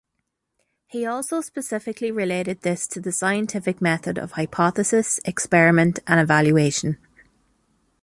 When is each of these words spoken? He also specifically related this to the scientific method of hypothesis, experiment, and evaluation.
He 0.87 1.05
also 1.05 1.41
specifically 1.41 2.09
related 2.09 2.61
this 2.61 2.87
to 2.87 2.99
the 2.99 3.11
scientific 3.11 3.79
method 3.83 4.17
of 4.17 4.31
hypothesis, 4.31 5.19
experiment, 5.25 5.99
and 6.07 6.19
evaluation. 6.19 6.97